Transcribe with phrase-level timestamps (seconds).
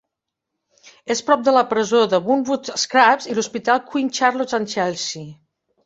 [1.15, 5.33] És prop de la presó de Wormwood Scrubs i l'hospital Queen Charlotte's and Chelsea.